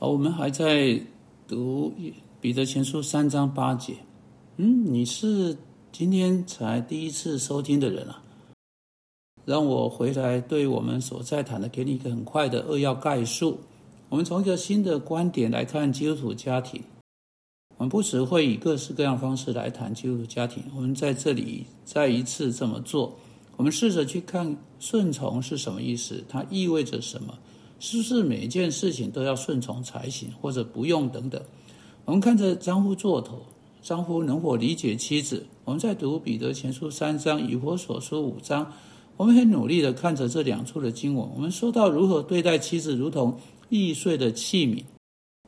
[0.00, 0.96] 好，我们还在
[1.48, 1.92] 读
[2.40, 3.96] 彼得前书三章八节。
[4.56, 5.56] 嗯，你是
[5.90, 8.22] 今天才第一次收听的人啊？
[9.44, 13.58] 让我回来对我们所在谈的，给你一个很快的扼要概述。
[14.08, 16.80] 我们从一个新的观点来看基督徒家庭。
[17.76, 23.16] 我们不只会以各式各样方式来谈基督徒家庭，我们在这里再一次这么做。
[23.56, 27.36] 我们试着去看顺从是什么意思，它意味着什么？
[27.80, 31.40] 是不是每一件事情都要顺从才行，或者不用等等？
[32.04, 33.40] 我们看着丈夫做头，
[33.82, 35.46] 丈夫能否理解妻子？
[35.64, 38.72] 我们在读彼得前书三章，以佛所说五章，
[39.16, 41.28] 我们很努力的看着这两处的经文。
[41.34, 43.38] 我们说到如何对待妻子，如同
[43.68, 44.82] 易碎的器皿。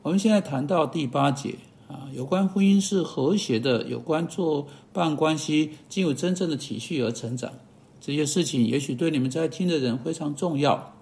[0.03, 1.55] 我们现在谈到第八节。
[1.87, 7.51] 啊，有关婚姻是和谐的，有关作伴关系进入真正的体恤而成长，
[7.99, 10.93] 这些事情也许对你们在听的人非常重要。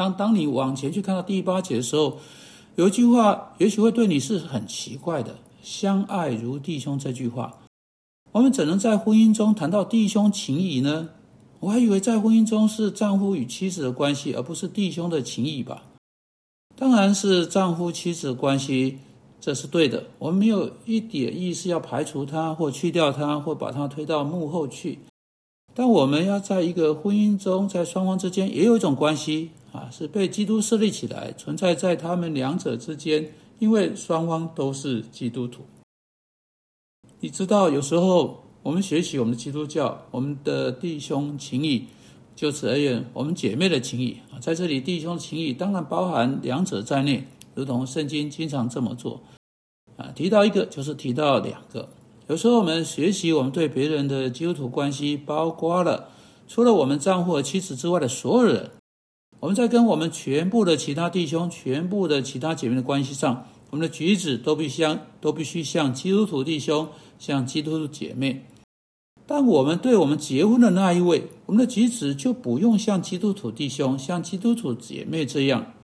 [0.00, 2.16] 当当你往前去看到第八节的时候，
[2.76, 7.58] 有一句话也许会对你是很奇怪的：“相爱如弟兄”这句话，
[8.32, 11.10] 我们怎能在婚姻中谈到弟兄情谊呢？
[11.58, 15.82] 我还以为在婚姻中是丈夫与妻子的关系，而不是弟兄的情谊吧？
[16.74, 19.00] 当然是丈夫妻子关系。
[19.38, 25.00] 这是对的，我们没有一点意思要排除它，或去掉它，或把它推到幕后去。
[25.74, 35.62] 但我们要在一个婚姻中，在双方之间也有一种关系啊，是被基督设立起来，存在在他们两者之间，因为双方都是基督徒。
[37.20, 41.84] 你知道，有时候我们学习我们的基督教，我们的弟兄情谊，
[42.34, 47.26] 就此而言，我们姐妹的情谊啊，在这里弟兄情谊当然包含两者在内。
[47.54, 49.20] 如同圣经经常这么做，
[49.96, 51.88] 啊，提到一个就是提到两个。
[52.28, 56.08] 有时候我们学习，我们对别人的基督徒关系，包括了
[56.48, 58.70] 除了我们丈夫和妻子之外的所有人。
[59.40, 64.84] 我们在跟我们全部的其他弟兄、全部的其他姐妹的关系上，我们的举止都必须
[65.20, 66.88] 都必须像基督徒弟兄、
[67.18, 68.46] 像基督徒姐妹。
[69.26, 75.74] 但我们对我们结婚的那一位，我们的举止就不用像基督徒弟兄、像基督徒姐妹这样。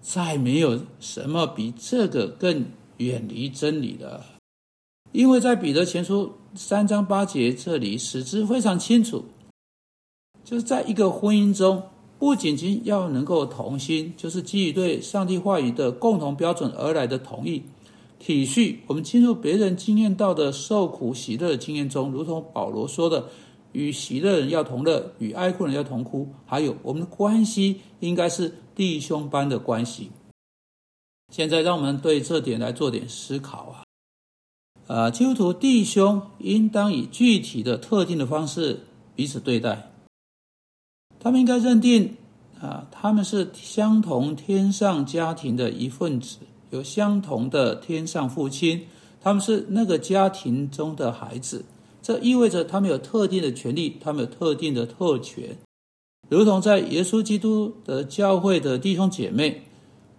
[0.00, 2.66] 再没有什么比这个更
[2.98, 4.22] 远离真理的，
[5.12, 9.24] 因为在彼得前书三章八节这里，使之非常清楚，
[10.44, 11.82] 就是在一个婚姻中，
[12.18, 17.62] 不仅仅要能够同心，就是基于对上帝话语的共同标准而来的同意、
[18.18, 23.28] 体恤，我们进入别人经验到的受苦喜乐的经验中，如同保罗说的。
[23.74, 26.28] 与喜乐人要同乐，与哀哭人要同哭。
[26.46, 30.12] 还有，我们的关系应该是弟兄般的关系。
[31.32, 33.82] 现在，让我们对这点来做点思考啊！
[34.86, 38.84] 呃，基督徒弟兄应当以具体的、特定的方式
[39.16, 39.90] 彼此对待。
[41.24, 42.16] 他们应该认定
[42.60, 46.36] 啊，他们是相同天上家庭的一份子，
[46.68, 48.82] 有相同的天上父亲，
[49.22, 51.64] 他们是那个家庭中的孩子。
[52.02, 55.56] 这意味着他们有特定的权利，他们有特定的特权，
[56.28, 59.62] 如同在耶稣基督的教会的弟兄姐妹，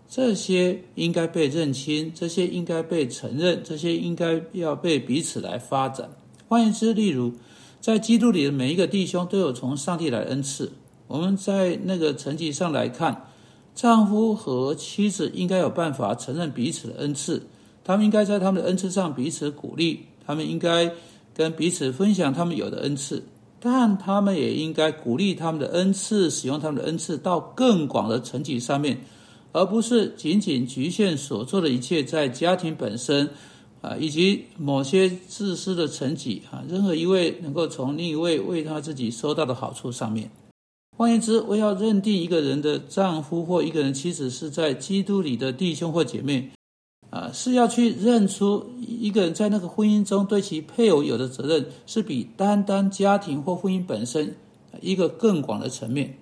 [0.10, 6.10] 这些应该被认清，这些应该被承认，这些应该要被彼此来发展。
[6.48, 7.32] 换言之，例如
[7.80, 10.72] 在基督里的每一个弟兄都有从上帝来恩赐。
[11.08, 13.28] 我们在那个层级上来看，
[13.74, 17.44] 丈夫和妻子应该有办法承认彼此的恩赐，
[17.84, 20.92] 他们应该在他们的恩赐上彼此鼓励，他们应该。
[21.38, 23.22] 跟彼此分享他们有的恩赐，
[23.60, 28.98] 但他们也应该鼓励他们的恩赐，使用他们的恩赐到更广的层级上面，
[29.52, 33.30] 而不是仅仅局限所做的一切在家庭本身
[33.82, 40.32] 啊，以及某些自私的层级啊，任何一位能够从另一位为他自己收到的好处上面。
[40.98, 46.52] 换言之，我要认定一个人的丈夫或一个人妻子是在基督里的弟兄或姐妹。
[47.10, 54.36] 啊，是要去认出一个人在那个婚姻中对其配偶有的责任，是比单单家庭或婚姻本身
[54.82, 56.18] 一个更广的层面。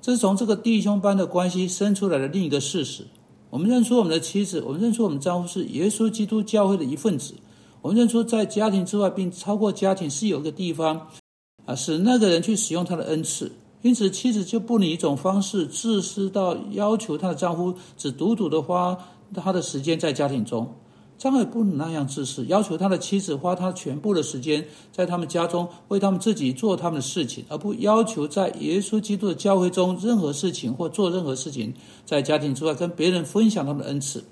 [0.00, 3.04] 这是从这个弟兄般的关系生出来的另一个事实。
[3.50, 7.34] 我们认出我们的妻子，我们认出我们丈夫是耶稣基督教会的一份子。
[7.82, 11.08] 我们认出在家庭之外，并超过家庭是有一个地方
[11.66, 13.50] 啊，使那个人去使用他的恩赐。
[13.82, 18.98] 因此，妻子就不能以一种方式自私到要求她的丈夫只独独的花。
[19.32, 20.68] 他的时间在家庭中，
[21.16, 31.72] 丈夫也不能那样自私，要求他的妻子花他全部的时间在他们家中为他们自己做他们的事情，而不要求在耶稣基督的教会中任何事情或做任何事情，
[32.04, 34.24] 在家庭之外跟别人分享他们的恩赐。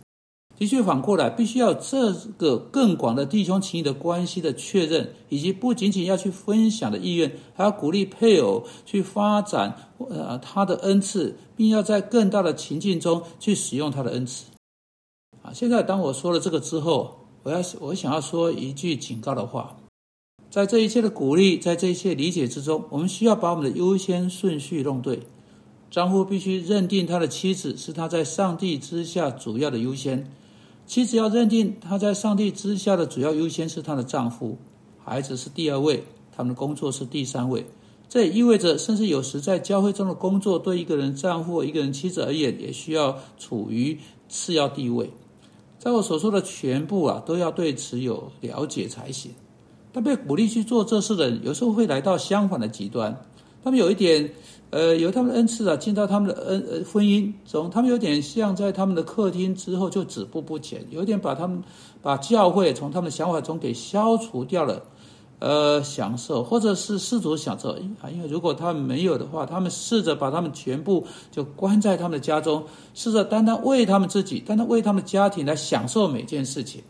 [0.59, 9.77] 的确，反过来，必须要这个更广的弟兄情谊的关系的确认，以及不仅仅要去分享的意愿，还要鼓励配偶去发展
[10.11, 14.47] 呃他的恩赐，并要在更大的情境中去使用他的恩赐。
[15.43, 19.77] 啊，现在当我说了这个之后，我要我想要说一句警告的话，
[20.51, 25.21] 在这一切的鼓励，在这一切理解之中，我们需要把我们的优先顺序弄对。
[25.91, 30.31] 丈夫必须认定他的妻子是他在上帝之下主要的优先，
[30.88, 34.56] 妻子要认定他在上帝之下的主要优先是她的丈夫，
[35.05, 36.02] 孩子是第二位，
[36.35, 37.67] 他们的工作是第三位。
[38.08, 43.99] 这也意味着，甚至有时在教会中的工作，对一个人丈夫、一个人妻子而言，也需要处于
[44.31, 45.11] 次要地位。
[45.79, 49.32] 在我所说的全部啊，都要对此有了解才行。
[49.93, 53.26] 但被鼓励去做这事的人，有时候会来到相反的极端。
[53.63, 54.31] 他们有一点，
[54.71, 61.63] 呃，有他们的恩赐啊，进到他们的恩呃婚姻中，他们有点像在他们的客厅之后就止步不前，有点把他们
[62.01, 64.83] 把教会从他们的想法中给消除掉了。
[65.41, 67.71] 呃，享受或者是试图享受，
[68.01, 76.83] 啊，因为如果他们没有的话，他们试着把他们全部就关在他们的家中，试着单单为他们自己，单单为他们的家庭来享受每件事情，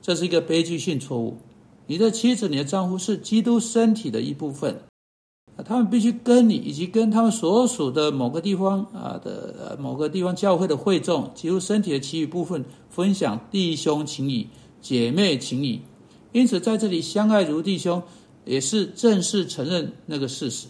[0.00, 1.36] 这是一个悲剧性错误。
[1.86, 4.82] 你的妻子、你的丈夫是基督身体的一部分，
[5.64, 14.48] 他们必须跟你以及跟他们所属的某个地方啊的某个地方教会的会众，基督身体的其余部分分享弟兄情谊、
[14.80, 15.80] 姐妹情谊。
[16.32, 18.02] 因此，在这里相爱如弟兄，
[18.46, 20.68] 也是正式承认那个事实。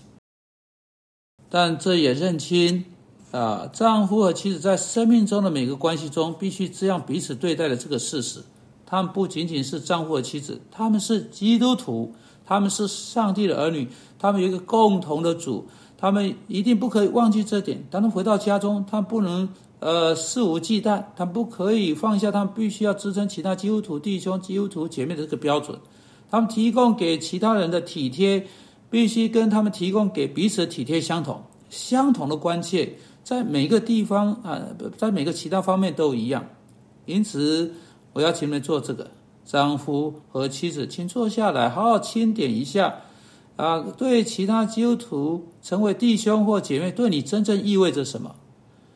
[1.48, 2.84] 但这也认清
[3.30, 8.40] 啊，丈夫和妻子在生命中的每个关系中，必须这样彼此对待的这个事实。
[8.84, 12.12] 他们不仅仅是丈夫和妻子，他们是基督徒，
[12.44, 15.66] 他们是上帝的儿女，他们有一个共同的主，
[15.96, 17.84] 他们一定不可以忘记这点。
[17.90, 19.48] 当他回到家中，他不能。
[19.84, 25.76] 呃，肆无忌惮，他不可以放下，他必须要支撑其他基督徒弟兄、基督徒姐妹的这个标准。
[26.30, 28.46] 他们提供给其他人的体贴，
[28.88, 34.62] 必须跟他们提供给彼此的体贴相同，相同的关切，在每个地方啊，
[34.96, 36.46] 在每个其他方面都一样。
[37.06, 37.74] 因此，
[38.12, 39.10] 我要请你们做这个，
[39.52, 43.02] 丈夫和妻子，请坐下来，好好清点一下
[43.56, 48.34] 啊，对其他基督徒成为弟兄或姐妹，对你真正意味着什么？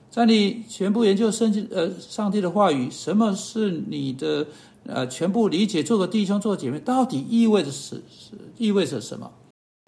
[0.08, 4.46] 在你全部研究圣经，呃，上帝的话语，什么是你的
[4.86, 5.82] 呃全部理解？
[5.82, 9.30] 做个弟兄，做姐妹，到底意味着是是意味着什么？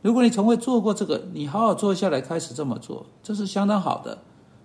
[0.03, 4.19] 如果你从未做过这个，你好好坐下来，开始这么做，这是相当好的。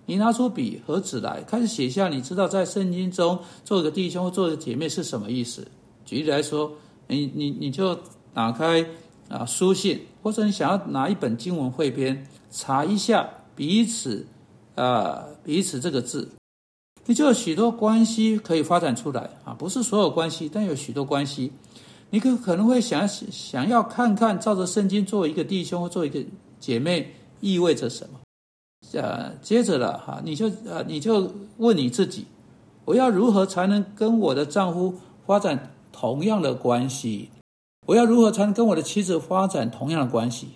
[0.04, 5.66] 你拿出笔和纸来，开始写下，你知道在圣经中做个弟兄或做个姐妹是什么意思？
[6.04, 6.72] 举例来说，
[7.08, 7.98] 你你你就
[8.32, 8.84] 打开
[9.28, 14.26] 啊书信，或者你想要拿一本经文汇编，查一下彼此。
[14.76, 16.28] 啊，彼此这个字，
[17.06, 19.54] 你就有许多关系可以发展出来啊！
[19.56, 21.52] 不是所有关系，但有许多关系，
[22.10, 26.20] 你可可能会想想要看看，照着圣经做一个弟兄或做一个
[26.58, 28.18] 姐妹意味着什么？
[29.00, 32.26] 呃，接着了哈，你就呃，你就问你自己：
[32.84, 34.92] 我要如何才能跟我的丈夫
[35.24, 35.70] 发展
[36.04, 37.30] 同样的关系？
[37.86, 40.48] 我要如何才能跟我的妻子发展同样的关系？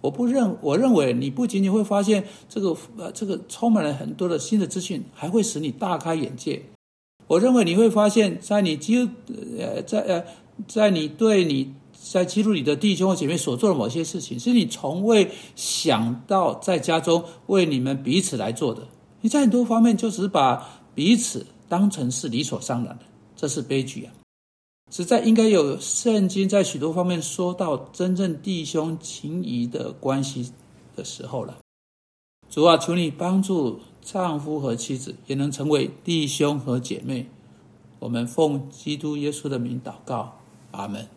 [0.00, 6.60] 我不认，我认为你不仅仅会发现这个呃，这个充满了很多的新的资讯，还会使你大开眼界。
[7.28, 8.98] 我认为你会发现，在你基
[9.58, 10.24] 呃，在呃，
[10.66, 18.82] 在你对你在记录里的弟兄或姐妹所做的某些事情，是你从未想到在家中为你们彼此来做的。
[19.20, 23.04] 你在很多方面就只是把彼此当成是理所当然的，
[23.36, 24.10] 这是悲剧啊！
[24.90, 30.52] 实在应该有圣经在许多方面说到真正弟兄情谊的关系
[30.94, 31.58] 的时候了。
[32.50, 37.26] 主啊，求你帮助丈夫和妻子也能成为弟兄和姐妹。
[37.98, 40.38] 我们奉基督耶稣的名祷告，
[40.70, 41.08] 阿门。